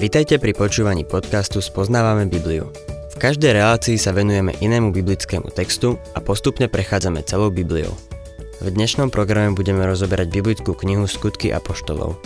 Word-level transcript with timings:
Vitajte 0.00 0.40
pri 0.40 0.56
počúvaní 0.56 1.04
podcastu 1.04 1.60
Spoznávame 1.60 2.24
Bibliu. 2.24 2.72
V 3.12 3.16
každej 3.20 3.52
relácii 3.52 4.00
sa 4.00 4.16
venujeme 4.16 4.56
inému 4.56 4.96
biblickému 4.96 5.52
textu 5.52 6.00
a 6.16 6.24
postupne 6.24 6.72
prechádzame 6.72 7.20
celou 7.28 7.52
Bibliou. 7.52 7.92
V 8.64 8.72
dnešnom 8.72 9.12
programe 9.12 9.52
budeme 9.52 9.84
rozoberať 9.84 10.32
biblickú 10.32 10.72
knihu 10.72 11.04
Skutky 11.04 11.52
a 11.52 11.60
poštolov. 11.60 12.16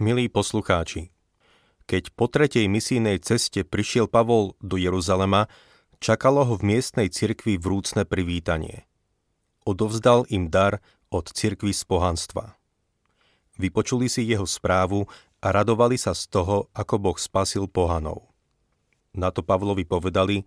Milí 0.00 0.32
poslucháči, 0.32 1.12
keď 1.84 2.16
po 2.16 2.32
tretej 2.32 2.64
misijnej 2.72 3.20
ceste 3.20 3.60
prišiel 3.60 4.08
Pavol 4.08 4.56
do 4.64 4.80
Jeruzalema, 4.80 5.52
čakalo 6.00 6.48
ho 6.48 6.56
v 6.56 6.72
miestnej 6.72 7.12
cirkvi 7.12 7.60
vrúcne 7.60 8.08
privítanie– 8.08 8.88
odovzdal 9.64 10.28
im 10.28 10.52
dar 10.52 10.78
od 11.08 11.32
cirkvy 11.32 11.72
z 11.72 11.82
pohanstva. 11.88 12.56
Vypočuli 13.56 14.10
si 14.10 14.26
jeho 14.28 14.44
správu 14.44 15.06
a 15.40 15.46
radovali 15.52 15.96
sa 15.96 16.12
z 16.12 16.28
toho, 16.28 16.68
ako 16.74 16.94
Boh 17.00 17.18
spasil 17.18 17.70
pohanov. 17.70 18.28
Na 19.14 19.30
to 19.30 19.46
Pavlovi 19.46 19.86
povedali, 19.86 20.42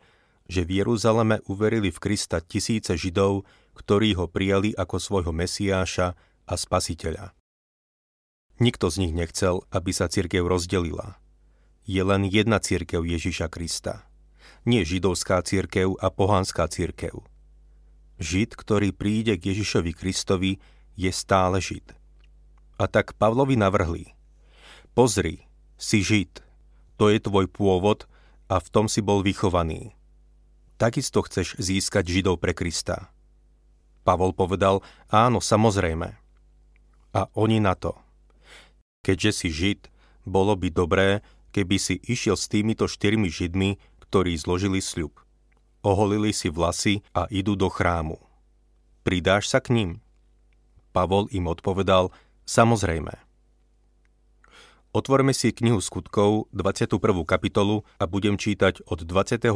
že 0.48 0.64
v 0.68 0.84
Jeruzaleme 0.84 1.40
uverili 1.48 1.92
v 1.92 2.00
Krista 2.00 2.44
tisíce 2.44 2.96
Židov, 2.96 3.48
ktorí 3.76 4.16
ho 4.16 4.28
prijali 4.28 4.76
ako 4.76 5.00
svojho 5.00 5.32
Mesiáša 5.32 6.16
a 6.48 6.54
Spasiteľa. 6.56 7.32
Nikto 8.58 8.90
z 8.90 9.08
nich 9.08 9.14
nechcel, 9.14 9.64
aby 9.70 9.92
sa 9.94 10.10
cirkev 10.10 10.50
rozdelila. 10.50 11.22
Je 11.88 12.02
len 12.04 12.28
jedna 12.28 12.60
cirkev 12.60 13.06
Ježiša 13.08 13.48
Krista. 13.48 14.04
Nie 14.68 14.84
židovská 14.84 15.40
cirkev 15.48 15.96
a 16.04 16.12
pohanská 16.12 16.68
cirkev– 16.68 17.24
Žid, 18.18 18.58
ktorý 18.58 18.90
príde 18.98 19.38
k 19.38 19.54
Ježišovi 19.54 19.94
Kristovi, 19.94 20.58
je 20.98 21.12
stále 21.14 21.62
Žid. 21.62 21.94
A 22.82 22.90
tak 22.90 23.14
Pavlovi 23.14 23.54
navrhli. 23.54 24.18
Pozri, 24.98 25.46
si 25.78 26.02
Žid, 26.02 26.42
to 26.98 27.14
je 27.14 27.22
tvoj 27.22 27.46
pôvod 27.46 28.10
a 28.50 28.58
v 28.58 28.68
tom 28.74 28.90
si 28.90 29.06
bol 29.06 29.22
vychovaný. 29.22 29.94
Takisto 30.82 31.22
chceš 31.22 31.58
získať 31.62 32.10
Židov 32.10 32.42
pre 32.42 32.58
Krista. 32.58 33.14
Pavol 34.02 34.34
povedal, 34.34 34.82
áno, 35.14 35.38
samozrejme. 35.38 36.18
A 37.14 37.22
oni 37.38 37.62
na 37.62 37.78
to. 37.78 37.94
Keďže 39.06 39.32
si 39.34 39.50
Žid, 39.54 39.82
bolo 40.26 40.58
by 40.58 40.74
dobré, 40.74 41.22
keby 41.54 41.78
si 41.78 42.02
išiel 42.02 42.34
s 42.34 42.50
týmito 42.50 42.90
štyrmi 42.90 43.30
Židmi, 43.30 43.78
ktorí 44.02 44.34
zložili 44.38 44.82
sľub 44.82 45.27
oholili 45.88 46.36
si 46.36 46.52
vlasy 46.52 47.00
a 47.16 47.32
idú 47.32 47.56
do 47.56 47.72
chrámu. 47.72 48.20
Pridáš 49.08 49.48
sa 49.48 49.64
k 49.64 49.72
ním? 49.72 49.92
Pavol 50.92 51.32
im 51.32 51.48
odpovedal, 51.48 52.12
samozrejme. 52.44 53.16
Otvorme 54.92 55.32
si 55.32 55.56
knihu 55.56 55.80
skutkov, 55.80 56.52
21. 56.52 57.00
kapitolu 57.24 57.88
a 58.02 58.04
budem 58.04 58.36
čítať 58.36 58.84
od 58.84 59.08
26. 59.08 59.48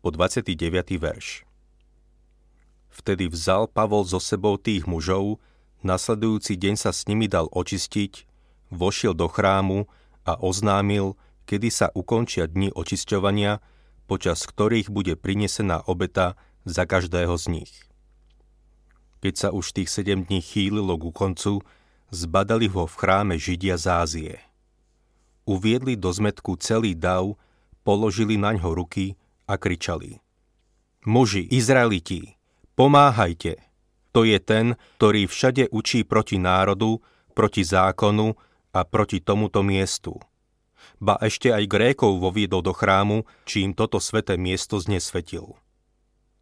po 0.00 0.08
29. 0.08 0.48
verš. 0.96 1.44
Vtedy 2.88 3.28
vzal 3.28 3.68
Pavol 3.68 4.08
so 4.08 4.22
sebou 4.22 4.56
tých 4.56 4.88
mužov, 4.88 5.42
nasledujúci 5.84 6.56
deň 6.56 6.74
sa 6.80 6.90
s 6.94 7.04
nimi 7.04 7.28
dal 7.28 7.50
očistiť, 7.52 8.24
vošiel 8.72 9.12
do 9.12 9.28
chrámu 9.28 9.90
a 10.24 10.38
oznámil, 10.40 11.18
kedy 11.44 11.68
sa 11.68 11.86
ukončia 11.92 12.48
dni 12.48 12.72
očisťovania, 12.72 13.60
počas 14.08 14.48
ktorých 14.48 14.88
bude 14.88 15.14
prinesená 15.20 15.84
obeta 15.84 16.40
za 16.64 16.88
každého 16.88 17.36
z 17.36 17.60
nich. 17.60 17.72
Keď 19.20 19.34
sa 19.36 19.48
už 19.52 19.76
tých 19.76 19.92
sedem 19.92 20.24
dní 20.24 20.40
chýlilo 20.40 20.96
ku 20.96 21.12
koncu, 21.12 21.60
zbadali 22.08 22.72
ho 22.72 22.88
v 22.88 22.94
chráme 22.96 23.36
Židia 23.36 23.76
z 23.76 23.86
Ázie. 23.92 24.34
Uviedli 25.44 26.00
do 26.00 26.08
zmetku 26.08 26.56
celý 26.56 26.96
dav, 26.96 27.36
položili 27.84 28.40
na 28.40 28.56
ňo 28.56 28.72
ruky 28.72 29.20
a 29.44 29.60
kričali. 29.60 30.24
Muži, 31.04 31.44
Izraeliti, 31.52 32.40
pomáhajte! 32.72 33.60
To 34.16 34.24
je 34.24 34.40
ten, 34.40 34.74
ktorý 34.96 35.28
všade 35.28 35.68
učí 35.68 36.02
proti 36.02 36.40
národu, 36.40 37.04
proti 37.36 37.60
zákonu 37.60 38.34
a 38.72 38.80
proti 38.88 39.20
tomuto 39.20 39.60
miestu– 39.60 40.16
ba 40.98 41.18
ešte 41.22 41.54
aj 41.54 41.64
Grékov 41.70 42.18
voviedol 42.18 42.62
do 42.62 42.74
chrámu, 42.74 43.26
čím 43.46 43.74
toto 43.74 44.02
sveté 44.02 44.34
miesto 44.34 44.78
znesvetil. 44.82 45.54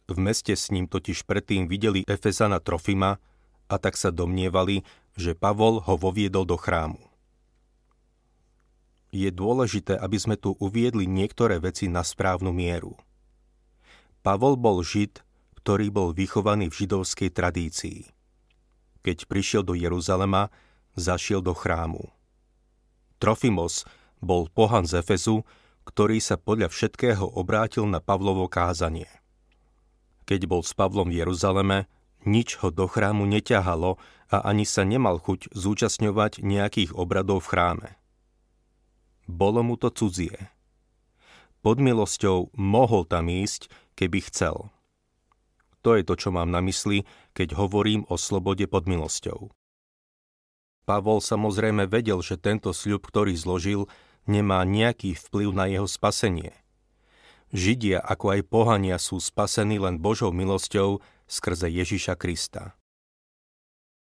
V 0.07 0.15
meste 0.17 0.55
s 0.55 0.73
ním 0.73 0.87
totiž 0.87 1.27
predtým 1.27 1.67
videli 1.67 2.07
Efezana 2.07 2.63
Trofima 2.63 3.21
a 3.67 3.75
tak 3.77 3.99
sa 3.99 4.09
domnievali, 4.09 4.87
že 5.19 5.35
Pavol 5.35 5.83
ho 5.83 5.95
voviedol 5.99 6.47
do 6.47 6.55
chrámu. 6.55 7.01
Je 9.11 9.27
dôležité, 9.31 9.95
aby 9.99 10.17
sme 10.19 10.35
tu 10.35 10.55
uviedli 10.59 11.07
niektoré 11.07 11.59
veci 11.59 11.87
na 11.87 12.03
správnu 12.03 12.51
mieru. 12.51 12.95
Pavol 14.23 14.59
bol 14.59 14.83
žid, 14.83 15.23
ktorý 15.63 15.91
bol 15.91 16.09
vychovaný 16.11 16.71
v 16.71 16.85
židovskej 16.85 17.29
tradícii. 17.31 18.07
Keď 19.03 19.27
prišiel 19.27 19.63
do 19.63 19.75
Jeruzalema, 19.75 20.51
zašiel 20.99 21.39
do 21.39 21.55
chrámu. 21.55 22.11
Trofimos 23.17 23.87
bol 24.23 24.49
pohan 24.49 24.89
z 24.89 25.01
Efezu, 25.01 25.45
ktorý 25.87 26.19
sa 26.19 26.35
podľa 26.35 26.67
všetkého 26.67 27.23
obrátil 27.23 27.87
na 27.87 28.03
Pavlovo 28.03 28.51
kázanie. 28.51 29.07
Keď 30.27 30.49
bol 30.49 30.61
s 30.61 30.75
Pavlom 30.75 31.07
v 31.07 31.23
Jeruzaleme, 31.23 31.87
nič 32.27 32.59
ho 32.59 32.67
do 32.67 32.91
chrámu 32.91 33.23
neťahalo 33.23 33.95
a 34.27 34.37
ani 34.43 34.67
sa 34.67 34.83
nemal 34.83 35.23
chuť 35.23 35.55
zúčastňovať 35.55 36.43
nejakých 36.43 36.91
obradov 36.91 37.47
v 37.47 37.49
chráme. 37.55 37.89
Bolo 39.27 39.63
mu 39.63 39.79
to 39.79 39.87
cudzie. 39.87 40.51
Pod 41.63 41.79
milosťou 41.79 42.51
mohol 42.55 43.07
tam 43.07 43.31
ísť, 43.31 43.71
keby 43.95 44.27
chcel. 44.27 44.71
To 45.87 45.95
je 45.95 46.03
to, 46.03 46.19
čo 46.19 46.29
mám 46.35 46.51
na 46.51 46.59
mysli, 46.59 47.07
keď 47.31 47.55
hovorím 47.55 48.03
o 48.11 48.19
slobode 48.19 48.67
pod 48.67 48.91
milosťou. 48.91 49.51
Pavol 50.87 51.19
samozrejme 51.19 51.87
vedel, 51.87 52.19
že 52.23 52.39
tento 52.39 52.71
sľub, 52.71 53.03
ktorý 53.03 53.35
zložil, 53.35 53.91
nemá 54.27 54.61
nejaký 54.67 55.15
vplyv 55.15 55.49
na 55.55 55.65
jeho 55.71 55.87
spasenie. 55.87 56.53
Židia 57.55 58.03
ako 58.03 58.35
aj 58.35 58.41
pohania 58.51 58.97
sú 58.99 59.23
spasení 59.23 59.79
len 59.79 60.03
Božou 60.03 60.35
milosťou 60.35 60.99
skrze 61.31 61.71
Ježiša 61.71 62.19
Krista. 62.19 62.75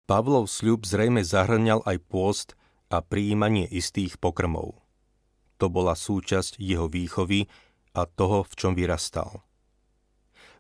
Pavlov 0.05 0.49
sľub 0.49 0.85
zrejme 0.85 1.25
zahrňal 1.25 1.85
aj 1.85 1.97
pôst 2.09 2.49
a 2.93 3.01
prijímanie 3.01 3.65
istých 3.69 4.21
pokrmov. 4.21 4.81
To 5.57 5.73
bola 5.73 5.97
súčasť 5.97 6.61
jeho 6.61 6.89
výchovy 6.93 7.49
a 7.97 8.05
toho, 8.05 8.45
v 8.45 8.53
čom 8.53 8.73
vyrastal. 8.77 9.45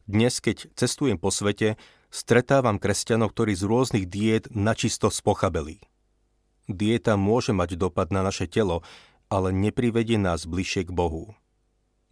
Dnes, 0.05 0.41
keď 0.41 0.69
cestujem 0.77 1.17
po 1.17 1.33
svete, 1.33 1.81
stretávam 2.13 2.77
kresťanov, 2.77 3.33
ktorí 3.33 3.57
z 3.57 3.65
rôznych 3.65 4.07
diét 4.09 4.45
načisto 4.53 5.09
spochabeli. 5.09 5.81
Dieta 6.69 7.17
môže 7.21 7.53
mať 7.53 7.77
dopad 7.77 8.09
na 8.09 8.25
naše 8.25 8.49
telo, 8.49 8.81
ale 9.35 9.51
neprivedie 9.51 10.15
nás 10.15 10.47
bližšie 10.47 10.87
k 10.87 10.95
Bohu. 10.95 11.35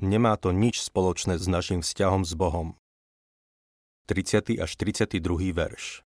Nemá 0.02 0.34
to 0.34 0.50
nič 0.50 0.82
spoločné 0.82 1.38
s 1.38 1.46
našim 1.46 1.78
vzťahom 1.78 2.26
s 2.26 2.34
Bohom. 2.34 2.74
30. 4.10 4.58
až 4.58 4.70
32. 4.74 5.22
verš 5.54 6.02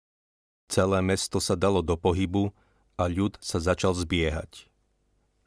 Celé 0.67 0.99
mesto 0.99 1.39
sa 1.39 1.55
dalo 1.55 1.79
do 1.79 1.95
pohybu 1.95 2.51
a 2.99 3.07
ľud 3.07 3.39
sa 3.39 3.63
začal 3.63 3.95
zbiehať. 3.95 4.67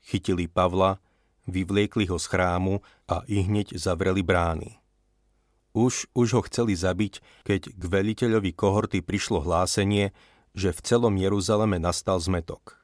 Chytili 0.09 0.49
Pavla, 0.49 1.05
vyvliekli 1.45 2.09
ho 2.09 2.17
z 2.17 2.25
chrámu 2.33 2.81
a 3.05 3.21
i 3.29 3.45
hneď 3.45 3.77
zavreli 3.77 4.25
brány. 4.25 4.81
Už, 5.77 6.09
už 6.17 6.29
ho 6.33 6.43
chceli 6.49 6.73
zabiť, 6.73 7.21
keď 7.45 7.76
k 7.76 7.82
veliteľovi 7.85 8.56
kohorty 8.56 9.05
prišlo 9.05 9.44
hlásenie, 9.44 10.17
že 10.56 10.73
v 10.73 10.81
celom 10.81 11.12
Jeruzaleme 11.20 11.76
nastal 11.76 12.17
zmetok. 12.25 12.78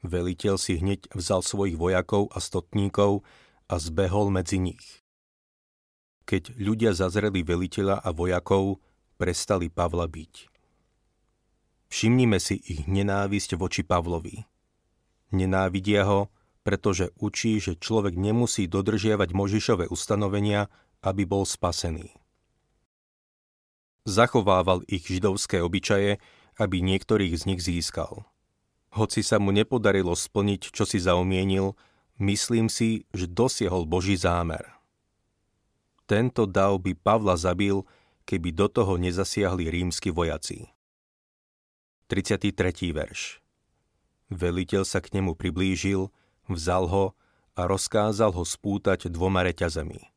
Veliteľ 0.00 0.56
si 0.56 0.80
hneď 0.80 1.12
vzal 1.12 1.44
svojich 1.44 1.76
vojakov 1.76 2.32
a 2.32 2.40
stotníkov 2.40 3.20
a 3.68 3.76
zbehol 3.76 4.32
medzi 4.32 4.56
nich. 4.56 5.04
Keď 6.24 6.56
ľudia 6.56 6.96
zazreli 6.96 7.44
veliteľa 7.44 8.00
a 8.00 8.08
vojakov, 8.14 8.80
prestali 9.20 9.68
Pavla 9.68 10.08
byť. 10.08 10.48
Všimnime 11.90 12.38
si 12.38 12.56
ich 12.56 12.86
nenávisť 12.86 13.58
voči 13.58 13.82
Pavlovi. 13.82 14.46
Nenávidia 15.34 16.06
ho, 16.06 16.30
pretože 16.62 17.10
učí, 17.18 17.58
že 17.58 17.76
človek 17.76 18.14
nemusí 18.14 18.70
dodržiavať 18.70 19.34
Možišové 19.34 19.84
ustanovenia, 19.90 20.70
aby 21.02 21.26
bol 21.26 21.42
spasený. 21.44 22.14
Zachovával 24.08 24.80
ich 24.88 25.04
židovské 25.04 25.60
obyčaje, 25.60 26.22
aby 26.56 26.76
niektorých 26.80 27.36
z 27.36 27.42
nich 27.52 27.60
získal. 27.60 28.24
Hoci 28.90 29.22
sa 29.22 29.38
mu 29.38 29.54
nepodarilo 29.54 30.18
splniť, 30.18 30.74
čo 30.74 30.82
si 30.82 30.98
zaumienil, 30.98 31.78
myslím 32.18 32.66
si, 32.66 33.06
že 33.14 33.30
dosiahol 33.30 33.86
Boží 33.86 34.18
zámer. 34.18 34.66
Tento 36.10 36.42
dav 36.42 36.82
by 36.82 36.98
Pavla 36.98 37.38
zabil, 37.38 37.86
keby 38.26 38.50
do 38.50 38.66
toho 38.66 38.98
nezasiahli 38.98 39.70
rímsky 39.70 40.10
vojaci. 40.10 40.66
33. 42.10 42.90
verš. 42.90 43.38
Veliteľ 44.34 44.82
sa 44.82 44.98
k 44.98 45.14
nemu 45.14 45.38
priblížil, 45.38 46.10
vzal 46.50 46.90
ho 46.90 47.04
a 47.54 47.70
rozkázal 47.70 48.34
ho 48.34 48.42
spútať 48.42 49.06
dvoma 49.06 49.46
reťazami. 49.46 50.10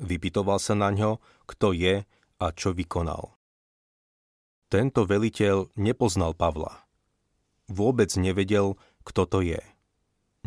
Vypitoval 0.00 0.56
sa 0.56 0.72
na 0.72 0.88
ňo, 0.88 1.20
kto 1.44 1.76
je 1.76 2.08
a 2.40 2.46
čo 2.56 2.72
vykonal. 2.72 3.36
Tento 4.72 5.04
veliteľ 5.04 5.72
nepoznal 5.76 6.32
Pavla. 6.32 6.87
Vôbec 7.68 8.08
nevedel, 8.16 8.80
kto 9.04 9.28
to 9.28 9.38
je. 9.44 9.60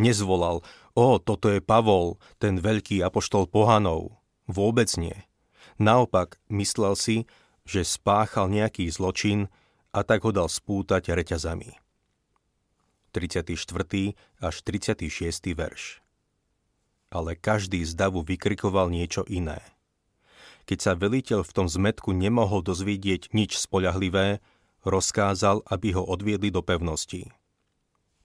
Nezvolal, 0.01 0.65
o, 0.97 1.05
toto 1.21 1.47
je 1.53 1.61
Pavol, 1.61 2.17
ten 2.41 2.57
veľký 2.57 3.05
apoštol 3.05 3.45
pohanov. 3.45 4.17
Vôbec 4.49 4.89
nie. 4.97 5.15
Naopak, 5.77 6.41
myslel 6.49 6.97
si, 6.97 7.17
že 7.63 7.85
spáchal 7.85 8.49
nejaký 8.49 8.89
zločin 8.89 9.47
a 9.93 10.01
tak 10.01 10.25
ho 10.25 10.31
dal 10.33 10.49
spútať 10.49 11.13
reťazami. 11.13 11.77
34. 13.11 13.53
až 14.39 14.55
36. 14.63 15.51
verš. 15.53 15.99
Ale 17.11 17.35
každý 17.35 17.83
z 17.83 17.91
davu 17.93 18.23
vykrikoval 18.23 18.87
niečo 18.87 19.27
iné. 19.27 19.59
Keď 20.63 20.79
sa 20.79 20.93
veliteľ 20.95 21.43
v 21.43 21.51
tom 21.51 21.67
zmetku 21.67 22.15
nemohol 22.15 22.63
dozvidieť 22.63 23.35
nič 23.35 23.59
spoľahlivé, 23.59 24.39
rozkázal, 24.85 25.65
aby 25.69 25.93
ho 25.93 26.03
odviedli 26.05 26.49
do 26.49 26.65
pevnosti. 26.65 27.29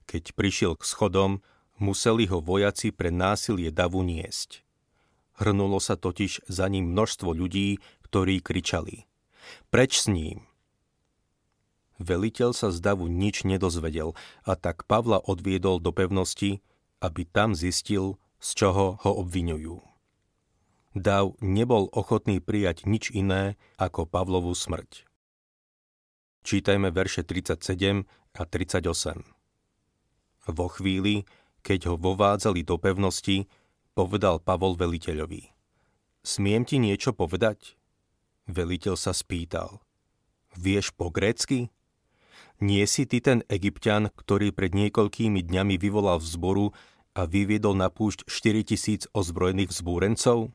Keď 0.07 0.33
prišiel 0.39 0.73
k 0.79 0.85
schodom, 0.87 1.43
museli 1.83 2.31
ho 2.31 2.41
vojaci 2.41 2.95
pre 2.95 3.11
násilie 3.13 3.75
davu 3.75 4.01
niesť. 4.07 4.63
Hrnulo 5.37 5.83
sa 5.83 6.01
totiž 6.01 6.49
za 6.49 6.67
ním 6.73 6.97
množstvo 6.97 7.29
ľudí, 7.37 7.83
ktorí 8.09 8.41
kričali. 8.41 9.05
Preč 9.69 10.01
s 10.01 10.07
ním! 10.09 10.49
Veliteľ 11.97 12.53
sa 12.53 12.69
z 12.69 12.79
davu 12.85 13.09
nič 13.09 13.49
nedozvedel 13.49 14.13
a 14.45 14.53
tak 14.53 14.85
Pavla 14.85 15.17
odviedol 15.17 15.81
do 15.81 15.97
pevnosti, 15.97 16.61
aby 17.01 17.25
tam 17.25 17.57
zistil, 17.57 18.21
z 18.37 18.49
čoho 18.53 19.01
ho 19.01 19.11
obvinujú. 19.25 19.81
Dav 20.93 21.37
nebol 21.41 21.89
ochotný 21.93 22.41
prijať 22.41 22.85
nič 22.85 23.13
iné 23.13 23.57
ako 23.81 24.05
Pavlovú 24.09 24.53
smrť. 24.53 25.06
Čítajme 26.47 26.95
verše 26.95 27.27
37 27.27 28.07
a 28.39 28.43
38. 28.47 28.87
Vo 30.47 30.67
chvíli, 30.71 31.27
keď 31.67 31.91
ho 31.91 31.95
vovádzali 31.99 32.63
do 32.63 32.79
pevnosti, 32.79 33.51
povedal 33.99 34.39
Pavol 34.39 34.79
veliteľovi. 34.79 35.51
Smiem 36.23 36.63
ti 36.63 36.79
niečo 36.79 37.11
povedať? 37.19 37.75
Veliteľ 38.47 38.95
sa 38.95 39.11
spýtal. 39.11 39.83
Vieš 40.55 40.95
po 40.95 41.11
grécky? 41.11 41.75
Nie 42.63 42.87
si 42.87 43.11
ty 43.11 43.19
ten 43.19 43.43
egyptian, 43.51 44.15
ktorý 44.15 44.55
pred 44.55 44.71
niekoľkými 44.71 45.43
dňami 45.43 45.75
vyvolal 45.83 46.23
vzboru 46.23 46.71
a 47.19 47.27
vyviedol 47.27 47.75
na 47.75 47.91
púšť 47.91 48.23
4000 48.31 49.11
ozbrojených 49.11 49.75
vzbúrencov? 49.75 50.55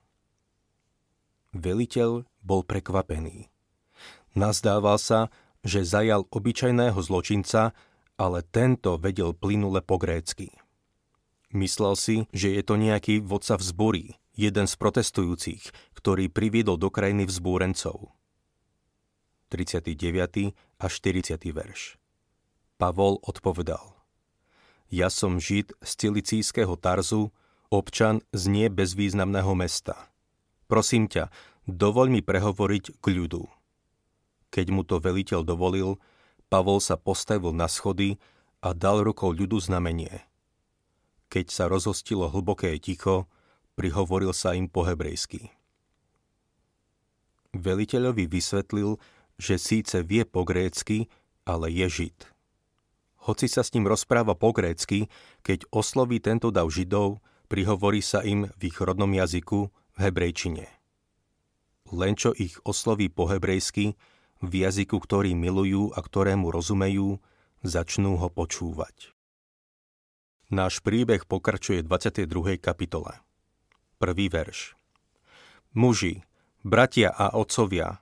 Veliteľ 1.51 2.23
bol 2.39 2.63
prekvapený. 2.63 3.51
Nazdával 4.39 4.95
sa, 4.95 5.27
že 5.61 5.85
zajal 5.85 6.25
obyčajného 6.29 6.97
zločinca, 6.97 7.73
ale 8.17 8.45
tento 8.45 8.97
vedel 8.97 9.33
plynule 9.33 9.81
po 9.81 9.97
grécky. 9.97 10.53
Myslel 11.51 11.93
si, 11.99 12.15
že 12.31 12.53
je 12.53 12.63
to 12.63 12.79
nejaký 12.79 13.19
vodca 13.19 13.59
vzbory, 13.59 14.15
jeden 14.37 14.65
z 14.65 14.73
protestujúcich, 14.79 15.63
ktorý 15.97 16.31
priviedol 16.31 16.79
do 16.79 16.87
krajiny 16.87 17.27
vzbúrencov. 17.27 18.15
39. 19.51 20.55
a 20.79 20.85
40. 20.87 21.35
verš. 21.51 21.99
Pavol 22.79 23.19
odpovedal. 23.19 23.99
Ja 24.87 25.11
som 25.11 25.39
Žid 25.39 25.75
z 25.83 25.91
Cilicijského 25.99 26.79
Tarzu, 26.79 27.35
občan 27.67 28.23
z 28.31 28.47
nie 28.47 28.67
bezvýznamného 28.71 29.51
mesta. 29.55 30.11
Prosím 30.71 31.11
ťa, 31.11 31.27
dovoľ 31.67 32.07
mi 32.11 32.21
prehovoriť 32.23 32.99
k 32.99 33.05
ľudu. 33.11 33.60
Keď 34.51 34.65
mu 34.69 34.83
to 34.83 34.99
veliteľ 34.99 35.47
dovolil, 35.47 35.97
Pavol 36.51 36.83
sa 36.83 36.99
postavil 36.99 37.55
na 37.55 37.71
schody 37.71 38.19
a 38.59 38.75
dal 38.75 39.01
rukou 39.01 39.31
ľudu 39.31 39.57
znamenie. 39.57 40.27
Keď 41.31 41.47
sa 41.47 41.71
rozhostilo 41.71 42.27
hlboké 42.27 42.75
ticho, 42.83 43.31
prihovoril 43.79 44.35
sa 44.35 44.51
im 44.51 44.67
po 44.67 44.83
hebrejsky. 44.83 45.55
Veliteľovi 47.55 48.27
vysvetlil, 48.27 48.99
že 49.39 49.55
síce 49.55 50.03
vie 50.03 50.27
po 50.27 50.43
grécky, 50.43 51.07
ale 51.47 51.71
je 51.71 51.87
žid. 51.87 52.17
Hoci 53.27 53.47
sa 53.47 53.63
s 53.63 53.71
ním 53.71 53.87
rozpráva 53.87 54.35
po 54.35 54.51
grécky, 54.51 55.07
keď 55.45 55.63
osloví 55.71 56.19
tento 56.19 56.51
dav 56.51 56.67
židov, 56.67 57.23
prihovorí 57.47 58.03
sa 58.03 58.25
im 58.27 58.51
v 58.59 58.61
ich 58.67 58.77
rodnom 58.79 59.11
jazyku, 59.11 59.71
v 59.71 59.97
hebrejčine. 59.99 60.67
Len 61.91 62.13
čo 62.15 62.31
ich 62.35 62.55
osloví 62.63 63.11
po 63.11 63.27
hebrejsky, 63.27 63.99
v 64.41 64.67
jazyku, 64.67 64.97
ktorý 64.97 65.37
milujú 65.37 65.93
a 65.93 65.99
ktorému 66.01 66.49
rozumejú, 66.49 67.21
začnú 67.61 68.17
ho 68.17 68.27
počúvať. 68.27 69.13
Náš 70.51 70.83
príbeh 70.83 71.23
pokračuje 71.23 71.85
22. 71.85 72.59
kapitole. 72.59 73.21
Prvý 74.01 74.27
verš. 74.27 74.75
Muži, 75.71 76.27
bratia 76.65 77.13
a 77.13 77.31
otcovia, 77.37 78.01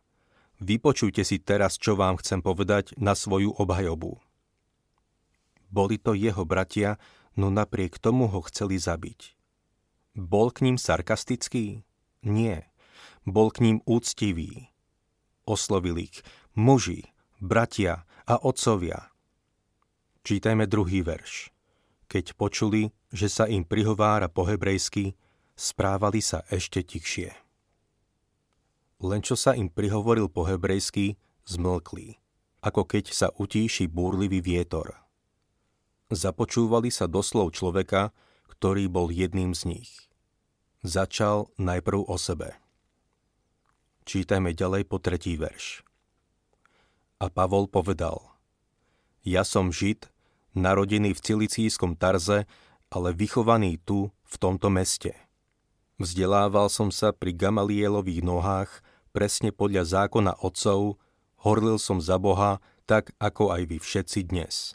Vypočujte 0.59 1.23
si 1.23 1.39
teraz, 1.39 1.79
čo 1.79 1.95
vám 1.95 2.19
chcem 2.19 2.43
povedať 2.43 2.91
na 2.99 3.15
svoju 3.15 3.55
obhajobu. 3.55 4.19
Boli 5.71 5.95
to 5.95 6.11
jeho 6.11 6.43
bratia, 6.43 6.99
no 7.39 7.47
napriek 7.47 7.95
tomu 7.95 8.27
ho 8.27 8.43
chceli 8.43 8.75
zabiť. 8.75 9.39
Bol 10.19 10.51
k 10.51 10.67
ním 10.67 10.75
sarkastický? 10.75 11.87
Nie. 12.27 12.67
Bol 13.23 13.55
k 13.55 13.63
ním 13.63 13.77
úctivý. 13.87 14.67
Oslovil 15.49 15.97
ich 16.05 16.21
muži, 16.53 17.09
bratia 17.41 18.05
a 18.29 18.37
otcovia. 18.37 19.09
Čítajme 20.21 20.69
druhý 20.69 21.01
verš. 21.01 21.49
Keď 22.05 22.37
počuli, 22.37 22.93
že 23.09 23.25
sa 23.25 23.49
im 23.49 23.65
prihovára 23.65 24.29
po 24.29 24.45
hebrejsky, 24.45 25.17
správali 25.57 26.21
sa 26.21 26.45
ešte 26.53 26.85
tichšie 26.85 27.49
len 28.99 29.23
čo 29.23 29.39
sa 29.39 29.55
im 29.55 29.71
prihovoril 29.71 30.27
po 30.27 30.43
hebrejsky, 30.43 31.15
zmlkli, 31.47 32.19
ako 32.59 32.83
keď 32.83 33.15
sa 33.15 33.27
utíši 33.31 33.87
búrlivý 33.87 34.43
vietor. 34.43 34.99
Započúvali 36.11 36.91
sa 36.91 37.07
doslov 37.07 37.55
človeka, 37.55 38.11
ktorý 38.51 38.91
bol 38.91 39.07
jedným 39.07 39.55
z 39.55 39.71
nich. 39.77 39.91
Začal 40.83 41.47
najprv 41.55 42.07
o 42.07 42.15
sebe. 42.19 42.59
Čítajme 44.09 44.57
ďalej 44.57 44.89
po 44.89 44.97
tretí 44.97 45.37
verš. 45.37 45.85
A 47.21 47.29
Pavol 47.29 47.69
povedal, 47.69 48.17
Ja 49.21 49.45
som 49.45 49.69
Žid, 49.69 50.09
narodený 50.57 51.13
v 51.13 51.21
Cilicijskom 51.21 51.93
Tarze, 51.93 52.49
ale 52.89 53.13
vychovaný 53.13 53.77
tu, 53.77 54.09
v 54.25 54.35
tomto 54.41 54.73
meste. 54.73 55.13
Vzdelával 56.01 56.73
som 56.73 56.89
sa 56.89 57.13
pri 57.13 57.37
Gamalielových 57.37 58.25
nohách 58.25 58.81
presne 59.13 59.53
podľa 59.53 59.85
zákona 59.85 60.41
otcov, 60.41 60.97
horlil 61.45 61.77
som 61.77 62.01
za 62.01 62.17
Boha, 62.17 62.65
tak 62.89 63.13
ako 63.21 63.53
aj 63.53 63.61
vy 63.69 63.77
všetci 63.77 64.25
dnes. 64.25 64.73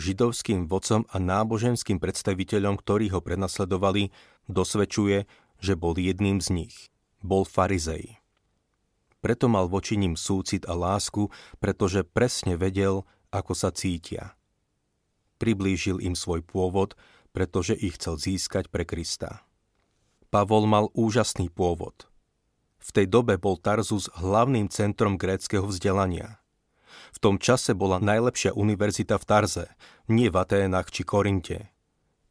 Židovským 0.00 0.72
vodcom 0.72 1.04
a 1.12 1.20
náboženským 1.20 2.00
predstaviteľom, 2.00 2.80
ktorí 2.80 3.12
ho 3.12 3.20
prenasledovali, 3.20 4.08
dosvedčuje, 4.48 5.28
že 5.60 5.76
bol 5.76 5.92
jedným 6.00 6.40
z 6.40 6.48
nich. 6.56 6.91
Bol 7.22 7.48
farizej. 7.48 8.18
Preto 9.22 9.46
mal 9.46 9.70
voči 9.70 9.94
ním 9.94 10.18
súcit 10.18 10.66
a 10.66 10.74
lásku, 10.74 11.30
pretože 11.62 12.02
presne 12.02 12.58
vedel, 12.58 13.06
ako 13.30 13.54
sa 13.54 13.70
cítia. 13.70 14.34
Priblížil 15.38 16.02
im 16.02 16.18
svoj 16.18 16.42
pôvod, 16.42 16.98
pretože 17.30 17.78
ich 17.78 17.96
chcel 17.96 18.18
získať 18.18 18.68
pre 18.68 18.82
Krista. 18.82 19.46
Pavol 20.28 20.66
mal 20.66 20.90
úžasný 20.92 21.48
pôvod– 21.48 22.06
v 22.82 22.90
tej 22.90 23.06
dobe 23.06 23.38
bol 23.38 23.54
Tarzus 23.54 24.10
hlavným 24.18 24.66
centrom 24.66 25.14
gréckého 25.14 25.62
vzdelania. 25.62 26.42
V 27.14 27.18
tom 27.22 27.38
čase 27.38 27.78
bola 27.78 28.02
najlepšia 28.02 28.58
univerzita 28.58 29.22
v 29.22 29.24
Tarze, 29.24 29.66
nie 30.10 30.26
v 30.26 30.36
Aténach 30.42 30.90
či 30.90 31.06
Korinte. 31.06 31.70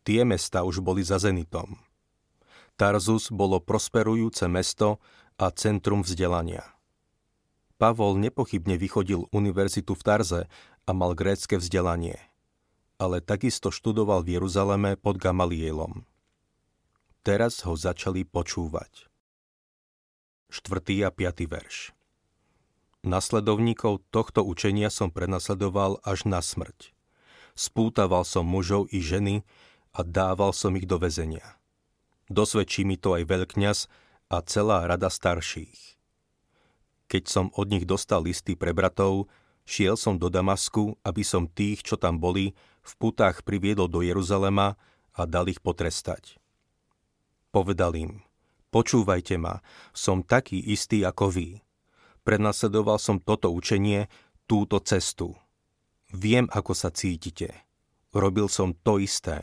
Tie 0.04 0.28
mesta 0.28 0.68
už 0.68 0.84
boli 0.84 1.08
za 1.08 1.24
Zenitom. 1.24 1.80
Tarzus 2.82 3.30
bolo 3.30 3.62
prosperujúce 3.62 4.50
mesto 4.50 4.98
a 5.38 5.54
centrum 5.54 6.02
vzdelania. 6.02 6.66
Pavol 7.78 8.18
nepochybne 8.18 8.74
vychodil 8.74 9.30
univerzitu 9.30 9.94
v 9.94 10.02
Tarze 10.02 10.42
a 10.90 10.90
mal 10.90 11.14
grécke 11.14 11.62
vzdelanie. 11.62 12.18
Ale 12.98 13.22
takisto 13.22 13.70
študoval 13.70 14.26
v 14.26 14.42
Jeruzaleme 14.42 14.98
pod 14.98 15.22
Gamalielom. 15.22 16.10
Teraz 17.22 17.62
ho 17.70 17.78
začali 17.78 18.26
počúvať. 18.26 19.06
4. 20.50 21.06
a 21.06 21.14
5. 21.14 21.38
verš. 21.54 21.94
Nasledovníkov 23.06 24.10
tohto 24.10 24.42
učenia 24.42 24.90
som 24.90 25.14
prenasledoval 25.14 26.02
až 26.02 26.26
na 26.26 26.42
smrť. 26.42 26.98
Spútaval 27.54 28.26
som 28.26 28.42
mužov 28.42 28.90
i 28.90 29.06
ženy 29.06 29.46
a 29.94 30.02
dával 30.02 30.50
som 30.50 30.74
ich 30.74 30.90
do 30.90 30.98
väzenia. 30.98 31.61
Dosvedčí 32.32 32.88
mi 32.88 32.96
to 32.96 33.20
aj 33.20 33.28
veľkňaz 33.28 33.80
a 34.32 34.38
celá 34.48 34.88
rada 34.88 35.12
starších. 35.12 36.00
Keď 37.12 37.24
som 37.28 37.52
od 37.60 37.68
nich 37.68 37.84
dostal 37.84 38.24
listy 38.24 38.56
pre 38.56 38.72
bratov, 38.72 39.28
šiel 39.68 40.00
som 40.00 40.16
do 40.16 40.32
Damasku, 40.32 40.96
aby 41.04 41.28
som 41.28 41.52
tých, 41.52 41.84
čo 41.84 42.00
tam 42.00 42.24
boli, 42.24 42.56
v 42.82 42.94
putách 42.96 43.44
priviedol 43.44 43.92
do 43.92 44.00
Jeruzalema 44.00 44.80
a 45.12 45.22
dal 45.28 45.52
ich 45.52 45.60
potrestať. 45.60 46.40
Povedal 47.52 48.00
im, 48.00 48.24
počúvajte 48.72 49.36
ma, 49.36 49.60
som 49.92 50.24
taký 50.24 50.56
istý 50.56 51.04
ako 51.04 51.28
vy 51.36 51.60
Prenasledoval 52.22 53.02
som 53.02 53.18
toto 53.18 53.50
učenie, 53.50 54.06
túto 54.46 54.78
cestu. 54.86 55.34
Viem, 56.14 56.46
ako 56.54 56.78
sa 56.78 56.94
cítite. 56.94 57.50
Robil 58.14 58.46
som 58.46 58.78
to 58.78 59.02
isté. 59.02 59.42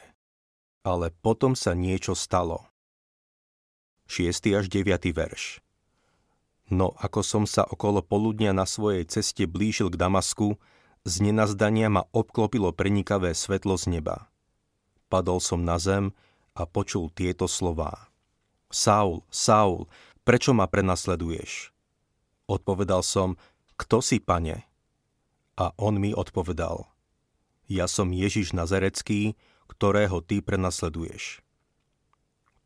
Ale 0.86 1.10
potom 1.10 1.58
sa 1.58 1.74
niečo 1.74 2.14
stalo. 2.14 2.70
6. 4.08 4.56
až 4.56 4.72
9. 4.72 5.12
verš 5.12 5.60
No 6.72 6.96
ako 6.96 7.20
som 7.20 7.44
sa 7.44 7.64
okolo 7.64 8.00
poludnia 8.00 8.56
na 8.56 8.64
svojej 8.64 9.04
ceste 9.04 9.44
blížil 9.44 9.92
k 9.92 10.00
Damasku, 10.00 10.56
z 11.04 11.14
nenazdania 11.24 11.92
ma 11.92 12.08
obklopilo 12.12 12.72
prenikavé 12.72 13.36
svetlo 13.36 13.76
z 13.76 14.00
neba. 14.00 14.32
Padol 15.12 15.44
som 15.44 15.60
na 15.60 15.76
zem 15.76 16.16
a 16.52 16.64
počul 16.64 17.12
tieto 17.12 17.44
slová. 17.48 18.08
Saul, 18.72 19.24
Saul, 19.28 19.88
prečo 20.24 20.56
ma 20.56 20.68
prenasleduješ? 20.68 21.72
Odpovedal 22.48 23.00
som, 23.00 23.36
kto 23.76 24.00
si, 24.00 24.20
pane? 24.20 24.64
A 25.56 25.72
on 25.76 26.00
mi 26.00 26.16
odpovedal, 26.16 26.88
ja 27.68 27.84
som 27.84 28.08
Ježiš 28.08 28.56
Nazarecký, 28.56 29.36
ktorého 29.68 30.24
ty 30.24 30.40
prenasleduješ. 30.40 31.44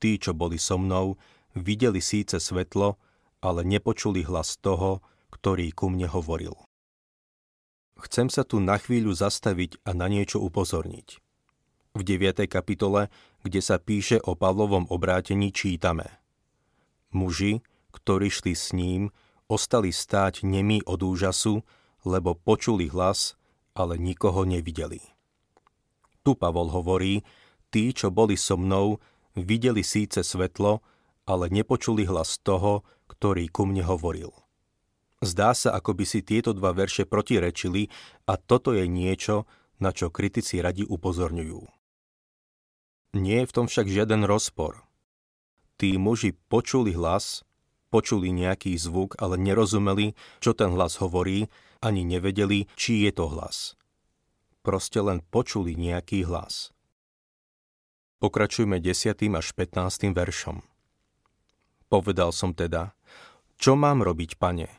Tí, 0.02 0.18
čo 0.18 0.34
boli 0.34 0.58
so 0.58 0.82
mnou, 0.82 1.14
videli 1.54 2.02
síce 2.02 2.42
svetlo, 2.42 2.98
ale 3.38 3.62
nepočuli 3.62 4.26
hlas 4.26 4.58
toho, 4.58 4.98
ktorý 5.30 5.70
ku 5.70 5.94
mne 5.94 6.10
hovoril. 6.10 6.58
Chcem 8.02 8.26
sa 8.26 8.42
tu 8.42 8.58
na 8.58 8.82
chvíľu 8.82 9.14
zastaviť 9.14 9.78
a 9.86 9.94
na 9.94 10.10
niečo 10.10 10.42
upozorniť. 10.42 11.22
V 11.94 12.00
9. 12.02 12.50
kapitole, 12.50 13.14
kde 13.46 13.60
sa 13.62 13.78
píše 13.78 14.18
o 14.26 14.34
Pavlovom 14.34 14.90
obrátení, 14.90 15.54
čítame. 15.54 16.10
Muži, 17.14 17.62
ktorí 17.94 18.26
šli 18.26 18.58
s 18.58 18.74
ním, 18.74 19.14
ostali 19.46 19.94
stáť 19.94 20.42
nemí 20.42 20.82
od 20.82 20.98
úžasu, 20.98 21.62
lebo 22.02 22.34
počuli 22.34 22.90
hlas, 22.90 23.38
ale 23.78 24.00
nikoho 24.02 24.42
nevideli. 24.42 24.98
Tu 26.26 26.34
Pavol 26.34 26.74
hovorí, 26.74 27.22
tí, 27.70 27.94
čo 27.94 28.10
boli 28.10 28.34
so 28.34 28.58
mnou, 28.58 28.98
videli 29.36 29.80
síce 29.80 30.20
svetlo, 30.24 30.82
ale 31.28 31.48
nepočuli 31.48 32.04
hlas 32.08 32.40
toho, 32.42 32.82
ktorý 33.06 33.48
ku 33.48 33.68
mne 33.68 33.86
hovoril. 33.86 34.32
Zdá 35.22 35.54
sa, 35.54 35.70
ako 35.78 36.02
by 36.02 36.04
si 36.08 36.20
tieto 36.26 36.50
dva 36.50 36.74
verše 36.74 37.06
protirečili 37.06 37.86
a 38.26 38.34
toto 38.34 38.74
je 38.74 38.90
niečo, 38.90 39.46
na 39.78 39.94
čo 39.94 40.10
kritici 40.10 40.58
radi 40.58 40.82
upozorňujú. 40.82 41.62
Nie 43.22 43.44
je 43.44 43.48
v 43.48 43.54
tom 43.54 43.66
však 43.70 43.86
žiaden 43.86 44.26
rozpor. 44.26 44.82
Tí 45.78 45.94
muži 45.94 46.34
počuli 46.50 46.90
hlas, 46.96 47.46
počuli 47.92 48.34
nejaký 48.34 48.74
zvuk, 48.74 49.14
ale 49.22 49.38
nerozumeli, 49.38 50.18
čo 50.42 50.56
ten 50.56 50.74
hlas 50.74 50.98
hovorí, 50.98 51.46
ani 51.84 52.02
nevedeli, 52.02 52.66
či 52.74 53.04
je 53.06 53.12
to 53.14 53.30
hlas. 53.30 53.78
Proste 54.66 54.98
len 55.02 55.20
počuli 55.28 55.76
nejaký 55.78 56.24
hlas. 56.26 56.71
Pokračujme 58.22 58.78
10. 58.78 59.18
až 59.34 59.50
15. 59.50 60.14
veršom. 60.14 60.62
Povedal 61.90 62.30
som 62.30 62.54
teda, 62.54 62.94
čo 63.58 63.74
mám 63.74 63.98
robiť, 63.98 64.38
pane? 64.38 64.70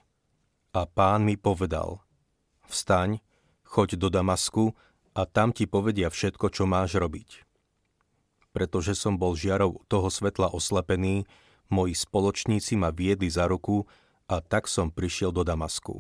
A 0.72 0.88
pán 0.88 1.28
mi 1.28 1.36
povedal, 1.36 2.00
vstaň, 2.72 3.20
choď 3.68 4.00
do 4.00 4.08
Damasku 4.08 4.72
a 5.12 5.28
tam 5.28 5.52
ti 5.52 5.68
povedia 5.68 6.08
všetko, 6.08 6.56
čo 6.56 6.64
máš 6.64 6.96
robiť. 6.96 7.44
Pretože 8.56 8.96
som 8.96 9.20
bol 9.20 9.36
žiarou 9.36 9.84
toho 9.92 10.08
svetla 10.08 10.48
oslepený, 10.56 11.28
moji 11.68 12.00
spoločníci 12.00 12.80
ma 12.80 12.96
viedli 12.96 13.28
za 13.28 13.52
ruku 13.52 13.84
a 14.32 14.40
tak 14.40 14.72
som 14.72 14.88
prišiel 14.88 15.36
do 15.36 15.44
Damasku. 15.44 16.00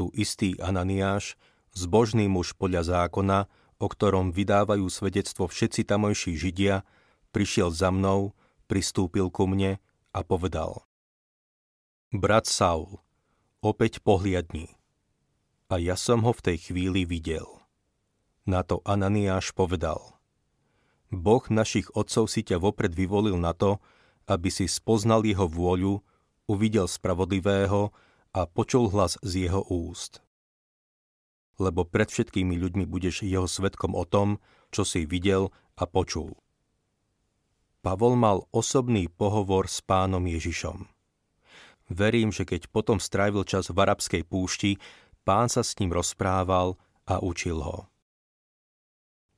Tu 0.00 0.08
istý 0.16 0.56
Ananiáš, 0.64 1.36
zbožný 1.76 2.24
muž 2.24 2.56
podľa 2.56 3.04
zákona, 3.04 3.67
o 3.78 3.86
ktorom 3.86 4.34
vydávajú 4.34 4.86
svedectvo 4.90 5.46
všetci 5.46 5.86
tamojší 5.86 6.34
Židia, 6.34 6.82
prišiel 7.30 7.70
za 7.70 7.94
mnou, 7.94 8.34
pristúpil 8.66 9.30
ku 9.30 9.46
mne 9.46 9.78
a 10.10 10.20
povedal 10.26 10.82
Brat 12.10 12.48
Saul, 12.48 12.98
opäť 13.62 14.02
pohliadni. 14.02 14.72
A 15.68 15.76
ja 15.76 15.94
som 15.94 16.24
ho 16.24 16.32
v 16.32 16.40
tej 16.40 16.70
chvíli 16.70 17.04
videl. 17.04 17.44
Na 18.48 18.64
to 18.64 18.80
Ananiáš 18.88 19.52
povedal 19.52 20.16
Boh 21.12 21.44
našich 21.52 21.92
otcov 21.92 22.32
si 22.32 22.40
ťa 22.40 22.60
vopred 22.60 22.96
vyvolil 22.96 23.36
na 23.36 23.52
to, 23.52 23.76
aby 24.28 24.48
si 24.48 24.68
spoznal 24.68 25.24
jeho 25.24 25.48
vôľu, 25.48 26.00
uvidel 26.48 26.88
spravodlivého 26.88 27.92
a 28.32 28.40
počul 28.48 28.88
hlas 28.92 29.20
z 29.20 29.48
jeho 29.48 29.64
úst. 29.68 30.24
Lebo 31.58 31.82
pred 31.82 32.06
všetkými 32.06 32.54
ľuďmi 32.54 32.86
budeš 32.86 33.26
jeho 33.26 33.50
svetkom 33.50 33.98
o 33.98 34.06
tom, 34.06 34.38
čo 34.70 34.86
si 34.86 35.04
videl 35.04 35.50
a 35.74 35.84
počul. 35.90 36.38
Pavol 37.82 38.14
mal 38.14 38.46
osobný 38.54 39.10
pohovor 39.10 39.66
s 39.66 39.82
pánom 39.82 40.22
Ježišom. 40.22 40.86
Verím, 41.90 42.30
že 42.30 42.46
keď 42.46 42.70
potom 42.70 43.02
strávil 43.02 43.42
čas 43.42 43.70
v 43.70 43.78
arabskej 43.80 44.22
púšti, 44.22 44.76
pán 45.26 45.50
sa 45.50 45.64
s 45.64 45.74
ním 45.82 45.94
rozprával 45.94 46.76
a 47.08 47.18
učil 47.18 47.64
ho. 47.64 47.88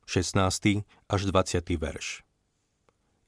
16. 0.04 0.82
až 1.06 1.20
20. 1.24 1.62
verš 1.78 2.26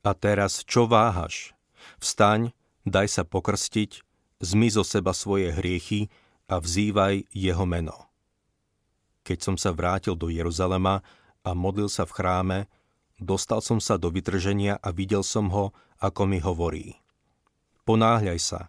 a 0.02 0.10
teraz 0.18 0.66
čo 0.66 0.90
váhaš? 0.90 1.54
Vstaň, 2.02 2.50
daj 2.82 3.06
sa 3.10 3.22
pokrstiť, 3.22 4.02
zmi 4.42 4.68
zo 4.70 4.82
seba 4.82 5.14
svoje 5.14 5.54
hriechy 5.54 6.10
a 6.50 6.58
vzývaj 6.58 7.30
jeho 7.30 7.64
meno. 7.66 8.11
Keď 9.22 9.38
som 9.38 9.56
sa 9.58 9.70
vrátil 9.70 10.18
do 10.18 10.26
Jeruzalema 10.26 11.02
a 11.46 11.50
modlil 11.54 11.86
sa 11.86 12.06
v 12.06 12.14
chráme, 12.14 12.58
dostal 13.22 13.62
som 13.62 13.78
sa 13.78 13.98
do 13.98 14.10
vytrženia 14.10 14.78
a 14.82 14.90
videl 14.90 15.22
som 15.22 15.50
ho, 15.54 15.70
ako 16.02 16.26
mi 16.26 16.42
hovorí. 16.42 16.98
Ponáhľaj 17.86 18.38
sa, 18.42 18.60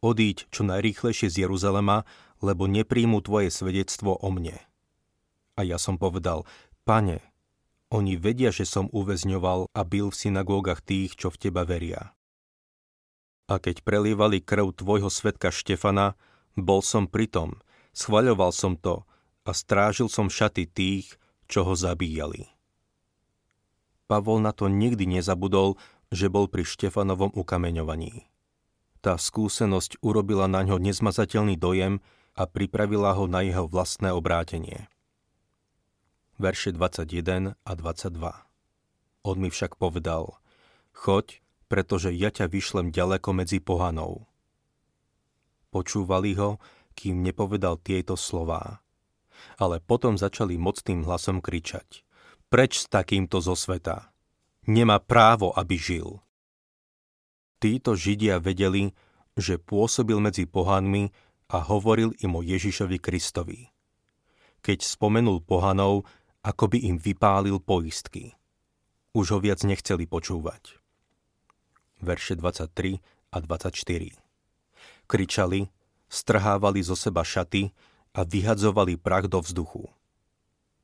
odíď 0.00 0.48
čo 0.48 0.64
najrýchlejšie 0.64 1.28
z 1.28 1.36
Jeruzalema, 1.44 2.08
lebo 2.40 2.70
nepríjmu 2.70 3.20
tvoje 3.24 3.52
svedectvo 3.52 4.16
o 4.16 4.28
mne. 4.32 4.56
A 5.58 5.66
ja 5.66 5.80
som 5.80 5.98
povedal, 5.98 6.46
pane, 6.86 7.20
oni 7.88 8.20
vedia, 8.20 8.52
že 8.52 8.68
som 8.68 8.92
uväzňoval 8.92 9.72
a 9.72 9.80
bil 9.82 10.12
v 10.12 10.20
synagógach 10.28 10.84
tých, 10.84 11.16
čo 11.16 11.32
v 11.32 11.40
teba 11.48 11.64
veria. 11.64 12.12
A 13.48 13.56
keď 13.56 13.80
prelievali 13.80 14.44
krv 14.44 14.76
tvojho 14.76 15.08
svetka 15.08 15.48
Štefana, 15.48 16.20
bol 16.52 16.84
som 16.84 17.08
pritom, 17.08 17.56
schvaľoval 17.96 18.52
som 18.52 18.76
to 18.76 19.07
a 19.48 19.56
strážil 19.56 20.12
som 20.12 20.28
šaty 20.28 20.68
tých, 20.68 21.16
čo 21.48 21.64
ho 21.64 21.72
zabíjali. 21.72 22.44
Pavol 24.04 24.44
na 24.44 24.52
to 24.52 24.68
nikdy 24.68 25.08
nezabudol, 25.08 25.80
že 26.12 26.28
bol 26.28 26.52
pri 26.52 26.68
Štefanovom 26.68 27.32
ukameňovaní. 27.32 28.28
Tá 29.00 29.16
skúsenosť 29.16 30.04
urobila 30.04 30.44
na 30.44 30.60
ňo 30.60 30.76
nezmazateľný 30.76 31.56
dojem 31.56 32.04
a 32.36 32.44
pripravila 32.44 33.16
ho 33.16 33.24
na 33.24 33.40
jeho 33.40 33.64
vlastné 33.64 34.12
obrátenie 34.12 34.88
verše 36.38 36.70
21 36.70 37.58
a 37.66 37.72
22. 37.74 39.26
On 39.26 39.36
mi 39.36 39.50
však 39.50 39.74
povedal, 39.74 40.38
choď, 40.94 41.42
pretože 41.66 42.14
ja 42.14 42.30
ťa 42.30 42.46
vyšlem 42.48 42.94
ďaleko 42.94 43.34
medzi 43.34 43.58
pohanou. 43.58 44.24
Počúvali 45.74 46.38
ho, 46.38 46.56
kým 46.96 47.20
nepovedal 47.20 47.76
tieto 47.82 48.16
slová. 48.16 48.80
Ale 49.58 49.82
potom 49.82 50.18
začali 50.18 50.58
mocným 50.60 51.06
hlasom 51.06 51.42
kričať. 51.42 52.02
Preč 52.48 52.84
s 52.84 52.86
takýmto 52.88 53.44
zo 53.44 53.52
sveta? 53.52 54.10
Nemá 54.68 55.00
právo, 55.00 55.52
aby 55.56 55.76
žil. 55.76 56.20
Títo 57.58 57.98
Židia 57.98 58.38
vedeli, 58.38 58.94
že 59.34 59.58
pôsobil 59.58 60.18
medzi 60.22 60.46
pohanmi 60.46 61.10
a 61.50 61.58
hovoril 61.64 62.14
im 62.22 62.38
o 62.38 62.44
Ježišovi 62.44 63.02
Kristovi. 63.02 63.72
Keď 64.62 64.78
spomenul 64.84 65.42
pohanov, 65.42 66.06
ako 66.42 66.64
by 66.70 66.78
im 66.86 66.96
vypálil 66.96 67.58
poistky. 67.58 68.38
Už 69.16 69.34
ho 69.34 69.38
viac 69.42 69.64
nechceli 69.66 70.06
počúvať. 70.06 70.78
Verše 71.98 72.38
23 72.38 73.02
a 73.34 73.36
24. 73.42 73.74
Kričali, 75.08 75.66
strhávali 76.06 76.80
zo 76.84 76.94
seba 76.94 77.26
šaty 77.26 77.74
a 78.18 78.26
vyhadzovali 78.26 78.98
prach 78.98 79.30
do 79.30 79.38
vzduchu. 79.38 79.86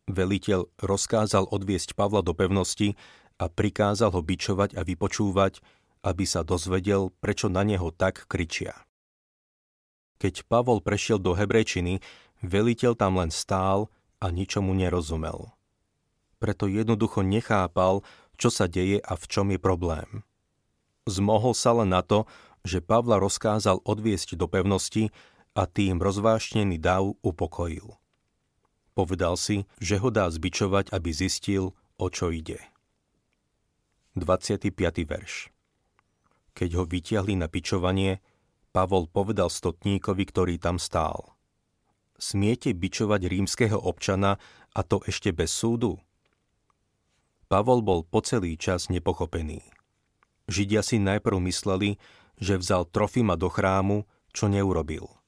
Veliteľ 0.07 0.71
rozkázal 0.79 1.51
odviesť 1.51 1.99
Pavla 1.99 2.23
do 2.23 2.31
pevnosti 2.31 2.95
a 3.43 3.51
prikázal 3.51 4.15
ho 4.15 4.23
bičovať 4.23 4.79
a 4.79 4.87
vypočúvať, 4.87 5.59
aby 6.07 6.25
sa 6.29 6.47
dozvedel, 6.47 7.11
prečo 7.19 7.51
na 7.51 7.67
neho 7.67 7.91
tak 7.91 8.31
kričia. 8.31 8.87
Keď 10.23 10.47
Pavol 10.47 10.79
prešiel 10.79 11.19
do 11.19 11.35
hebrejčiny, 11.35 11.99
veliteľ 12.47 12.95
tam 12.95 13.19
len 13.19 13.35
stál 13.35 13.91
a 14.23 14.31
ničomu 14.31 14.71
nerozumel. 14.71 15.51
Preto 16.39 16.71
jednoducho 16.71 17.27
nechápal, 17.27 18.07
čo 18.39 18.53
sa 18.53 18.71
deje 18.71 19.03
a 19.03 19.13
v 19.19 19.25
čom 19.27 19.51
je 19.51 19.59
problém. 19.59 20.23
Zmohol 21.09 21.57
sa 21.57 21.75
len 21.75 21.91
na 21.91 22.05
to, 22.05 22.29
že 22.65 22.85
Pavla 22.85 23.21
rozkázal 23.21 23.83
odviesť 23.85 24.39
do 24.39 24.47
pevnosti 24.49 25.13
a 25.55 25.71
tým 25.71 26.03
rozvášnený 26.03 26.83
dáv 26.83 27.15
upokojil. 27.23 27.95
Povedal 28.95 29.39
si, 29.39 29.67
že 29.79 29.99
ho 30.03 30.11
dá 30.11 30.27
zbičovať, 30.27 30.91
aby 30.91 31.11
zistil, 31.15 31.75
o 31.99 32.07
čo 32.11 32.35
ide. 32.35 32.59
25. 34.19 34.71
verš 35.07 35.51
Keď 36.55 36.71
ho 36.79 36.85
vytiahli 36.87 37.35
na 37.39 37.51
bičovanie, 37.51 38.23
Pavol 38.75 39.07
povedal 39.07 39.51
stotníkovi, 39.51 40.25
ktorý 40.27 40.55
tam 40.59 40.83
stál. 40.83 41.39
Smiete 42.19 42.75
bičovať 42.75 43.27
rímskeho 43.27 43.79
občana 43.79 44.39
a 44.75 44.81
to 44.83 45.03
ešte 45.07 45.31
bez 45.35 45.51
súdu? 45.51 45.99
Pavol 47.47 47.83
bol 47.83 48.03
po 48.07 48.23
celý 48.23 48.59
čas 48.59 48.91
nepochopený. 48.91 49.63
Židia 50.51 50.83
si 50.83 50.99
najprv 50.99 51.39
mysleli, 51.47 51.99
že 52.39 52.59
vzal 52.59 52.87
Trofima 52.91 53.39
do 53.39 53.47
chrámu, 53.47 54.07
čo 54.35 54.51
neurobil– 54.51 55.07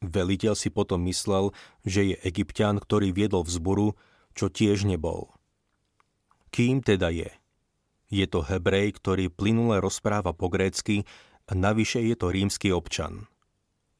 Veliteľ 0.00 0.56
si 0.56 0.72
potom 0.72 1.04
myslel, 1.04 1.52
že 1.84 2.12
je 2.12 2.16
egyptian, 2.24 2.80
ktorý 2.80 3.12
viedol 3.12 3.44
vzburu, 3.44 3.92
čo 4.32 4.48
tiež 4.48 4.88
nebol. 4.88 5.28
Kým 6.48 6.80
teda 6.80 7.12
je? 7.12 7.28
Je 8.08 8.24
to 8.24 8.40
Hebrej, 8.40 8.96
ktorý 8.96 9.28
plynule 9.28 9.78
rozpráva 9.78 10.32
po 10.32 10.48
grécky 10.48 11.04
a 11.46 11.52
navyše 11.52 12.00
je 12.00 12.16
to 12.16 12.32
rímsky 12.32 12.72
občan. 12.72 13.28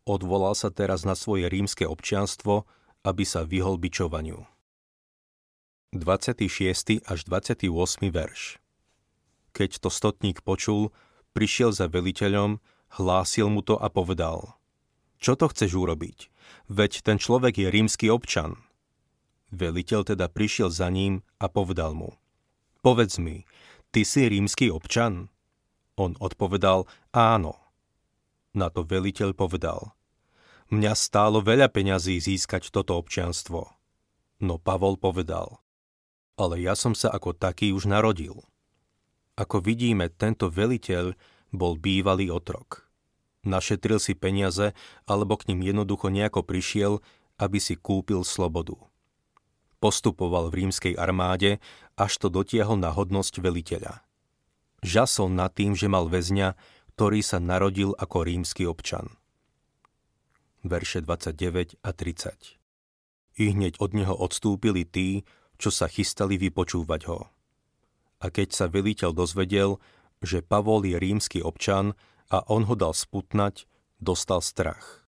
Odvolal 0.08 0.56
sa 0.56 0.72
teraz 0.72 1.04
na 1.04 1.12
svoje 1.12 1.46
rímske 1.52 1.84
občianstvo, 1.84 2.64
aby 3.04 3.22
sa 3.28 3.44
vyhol 3.44 3.76
bičovaniu. 3.76 4.48
26. 5.92 7.04
až 7.04 7.18
28. 7.28 7.68
verš 8.08 8.56
Keď 9.52 9.70
to 9.84 9.92
stotník 9.92 10.40
počul, 10.40 10.96
prišiel 11.36 11.76
za 11.76 11.92
veliteľom, 11.92 12.58
hlásil 12.96 13.52
mu 13.52 13.60
to 13.60 13.76
a 13.76 13.92
povedal– 13.92 14.56
čo 15.20 15.36
to 15.36 15.52
chceš 15.52 15.76
urobiť? 15.76 16.32
Veď 16.72 17.04
ten 17.04 17.20
človek 17.20 17.60
je 17.60 17.68
rímsky 17.68 18.08
občan. 18.08 18.56
Veliteľ 19.52 20.16
teda 20.16 20.32
prišiel 20.32 20.72
za 20.72 20.88
ním 20.88 21.20
a 21.36 21.46
povedal 21.52 21.92
mu, 21.92 22.16
povedz 22.80 23.20
mi, 23.20 23.44
ty 23.92 24.06
si 24.06 24.26
rímsky 24.26 24.72
občan? 24.72 25.28
On 26.00 26.16
odpovedal, 26.16 26.88
áno. 27.12 27.58
Na 28.56 28.72
to 28.72 28.82
veliteľ 28.82 29.36
povedal, 29.36 29.94
mňa 30.72 30.92
stálo 30.96 31.44
veľa 31.44 31.70
peňazí 31.70 32.18
získať 32.18 32.72
toto 32.72 32.98
občianstvo. 32.98 33.68
No 34.40 34.56
Pavol 34.56 34.96
povedal, 34.96 35.60
ale 36.40 36.64
ja 36.64 36.72
som 36.72 36.96
sa 36.96 37.12
ako 37.12 37.36
taký 37.36 37.76
už 37.76 37.90
narodil. 37.90 38.40
Ako 39.36 39.60
vidíme, 39.60 40.08
tento 40.08 40.48
veliteľ 40.48 41.12
bol 41.52 41.76
bývalý 41.76 42.32
otrok. 42.32 42.89
Našetril 43.40 43.96
si 43.96 44.12
peniaze 44.12 44.76
alebo 45.08 45.40
k 45.40 45.52
ním 45.52 45.64
jednoducho 45.64 46.12
nejako 46.12 46.44
prišiel, 46.44 46.92
aby 47.40 47.56
si 47.56 47.76
kúpil 47.76 48.20
slobodu. 48.20 48.76
Postupoval 49.80 50.52
v 50.52 50.64
rímskej 50.64 50.92
armáde, 51.00 51.56
až 51.96 52.20
to 52.20 52.28
dotiahol 52.28 52.76
na 52.76 52.92
hodnosť 52.92 53.40
veliteľa. 53.40 54.04
Žasol 54.84 55.32
nad 55.32 55.52
tým, 55.56 55.72
že 55.72 55.88
mal 55.88 56.04
väzňa, 56.12 56.52
ktorý 56.96 57.24
sa 57.24 57.40
narodil 57.40 57.96
ako 57.96 58.28
rímsky 58.28 58.68
občan. 58.68 59.08
Verše 60.60 61.00
29 61.00 61.80
a 61.80 61.90
30 61.96 63.40
I 63.40 63.44
hneď 63.56 63.80
od 63.80 63.96
neho 63.96 64.12
odstúpili 64.12 64.84
tí, 64.84 65.24
čo 65.56 65.72
sa 65.72 65.88
chystali 65.88 66.36
vypočúvať 66.36 67.00
ho. 67.08 67.32
A 68.20 68.28
keď 68.28 68.52
sa 68.52 68.66
veliteľ 68.68 69.16
dozvedel, 69.16 69.80
že 70.20 70.44
Pavol 70.44 70.84
je 70.84 71.00
rímsky 71.00 71.40
občan, 71.40 71.96
a 72.30 72.46
on 72.46 72.64
ho 72.70 72.74
dal 72.78 72.94
sputnať, 72.94 73.66
dostal 73.98 74.40
strach. 74.40 75.04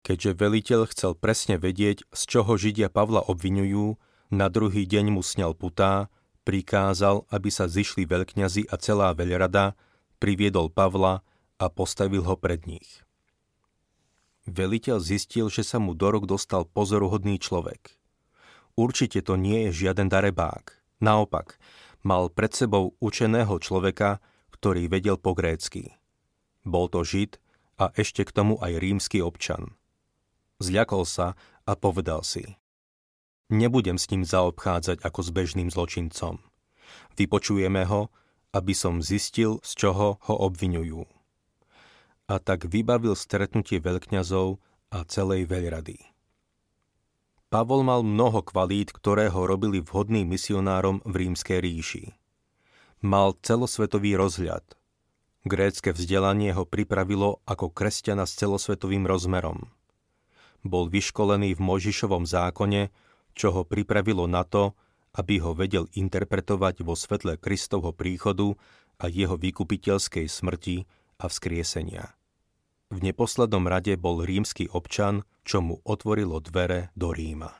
Keďže 0.00 0.32
veliteľ 0.32 0.80
chcel 0.88 1.12
presne 1.12 1.60
vedieť, 1.60 2.08
z 2.08 2.22
čoho 2.24 2.56
Židia 2.56 2.88
Pavla 2.88 3.20
obvinujú, 3.28 4.00
na 4.32 4.48
druhý 4.48 4.88
deň 4.88 5.12
mu 5.12 5.20
sňal 5.20 5.52
putá, 5.52 6.08
prikázal, 6.48 7.28
aby 7.28 7.52
sa 7.52 7.68
zišli 7.68 8.08
veľkňazi 8.08 8.72
a 8.72 8.74
celá 8.80 9.12
veľrada, 9.12 9.76
priviedol 10.16 10.72
Pavla 10.72 11.20
a 11.60 11.66
postavil 11.68 12.24
ho 12.24 12.34
pred 12.34 12.64
nich. 12.64 13.04
Veliteľ 14.48 15.04
zistil, 15.04 15.52
že 15.52 15.60
sa 15.60 15.76
mu 15.76 15.92
do 15.92 16.08
rok 16.08 16.24
dostal 16.24 16.64
pozoruhodný 16.64 17.36
človek. 17.36 18.00
Určite 18.72 19.20
to 19.20 19.36
nie 19.36 19.68
je 19.68 19.84
žiaden 19.84 20.08
darebák. 20.08 20.80
Naopak, 21.04 21.60
mal 22.00 22.32
pred 22.32 22.56
sebou 22.56 22.96
učeného 23.04 23.60
človeka, 23.60 24.24
ktorý 24.60 24.92
vedel 24.92 25.16
po 25.16 25.32
grécky. 25.32 25.96
Bol 26.68 26.92
to 26.92 27.00
Žid 27.00 27.40
a 27.80 27.88
ešte 27.96 28.28
k 28.28 28.30
tomu 28.36 28.60
aj 28.60 28.76
rímsky 28.76 29.24
občan. 29.24 29.72
Zľakol 30.60 31.08
sa 31.08 31.32
a 31.64 31.72
povedal 31.72 32.20
si. 32.20 32.60
Nebudem 33.48 33.96
s 33.96 34.12
ním 34.12 34.28
zaobchádzať 34.28 35.00
ako 35.00 35.20
s 35.24 35.30
bežným 35.32 35.72
zločincom. 35.72 36.44
Vypočujeme 37.16 37.88
ho, 37.88 38.12
aby 38.52 38.76
som 38.76 39.00
zistil, 39.00 39.64
z 39.64 39.80
čoho 39.80 40.20
ho 40.20 40.34
obvinujú. 40.44 41.08
A 42.28 42.36
tak 42.36 42.68
vybavil 42.68 43.16
stretnutie 43.16 43.80
veľkňazov 43.80 44.60
a 44.92 44.98
celej 45.08 45.48
veľrady. 45.48 45.98
Pavol 47.50 47.82
mal 47.82 48.06
mnoho 48.06 48.46
kvalít, 48.46 48.94
ktoré 48.94 49.32
ho 49.32 49.42
robili 49.48 49.82
vhodným 49.82 50.28
misionárom 50.28 51.02
v 51.02 51.26
rímskej 51.26 51.58
ríši. 51.58 52.04
Mal 53.00 53.32
celosvetový 53.40 54.12
rozhľad. 54.20 54.76
Grécke 55.48 55.96
vzdelanie 55.96 56.52
ho 56.52 56.68
pripravilo 56.68 57.40
ako 57.48 57.72
kresťana 57.72 58.28
s 58.28 58.36
celosvetovým 58.36 59.08
rozmerom. 59.08 59.72
Bol 60.60 60.92
vyškolený 60.92 61.56
v 61.56 61.64
Možišovom 61.64 62.28
zákone, 62.28 62.92
čo 63.32 63.56
ho 63.56 63.64
pripravilo 63.64 64.28
na 64.28 64.44
to, 64.44 64.76
aby 65.16 65.40
ho 65.40 65.56
vedel 65.56 65.88
interpretovať 65.96 66.84
vo 66.84 66.92
svetle 66.92 67.40
Kristovho 67.40 67.96
príchodu 67.96 68.52
a 69.00 69.08
jeho 69.08 69.40
vykupiteľskej 69.40 70.28
smrti 70.28 70.84
a 71.16 71.24
vzkriesenia. 71.24 72.12
V 72.92 73.00
neposlednom 73.00 73.64
rade 73.64 73.96
bol 73.96 74.20
rímsky 74.20 74.68
občan, 74.68 75.24
čo 75.48 75.64
mu 75.64 75.80
otvorilo 75.88 76.36
dvere 76.44 76.92
do 76.92 77.16
Ríma. 77.16 77.59